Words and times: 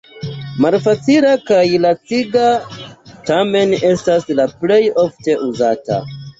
Malfacila 0.65 1.33
kaj 1.49 1.59
laciga, 1.83 2.47
tamen 3.29 3.79
estas 3.93 4.29
la 4.43 4.51
plej 4.65 4.83
ofte 5.07 5.41
uzata. 5.53 6.05